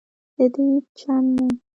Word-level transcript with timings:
ددې 0.37 0.67
چم 0.99 1.25
نه 1.35 1.45